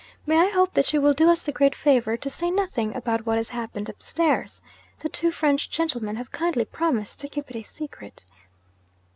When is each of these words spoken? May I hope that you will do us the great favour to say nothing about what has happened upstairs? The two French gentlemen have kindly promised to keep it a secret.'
May 0.25 0.39
I 0.39 0.49
hope 0.49 0.73
that 0.73 0.91
you 0.93 0.99
will 0.99 1.13
do 1.13 1.29
us 1.29 1.43
the 1.43 1.51
great 1.51 1.75
favour 1.75 2.17
to 2.17 2.27
say 2.27 2.49
nothing 2.49 2.95
about 2.95 3.27
what 3.27 3.37
has 3.37 3.49
happened 3.49 3.87
upstairs? 3.87 4.59
The 5.01 5.09
two 5.09 5.29
French 5.29 5.69
gentlemen 5.69 6.15
have 6.15 6.31
kindly 6.31 6.65
promised 6.65 7.19
to 7.19 7.29
keep 7.29 7.51
it 7.51 7.55
a 7.55 7.61
secret.' 7.61 8.25